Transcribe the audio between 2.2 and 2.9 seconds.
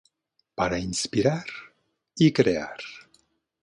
crear.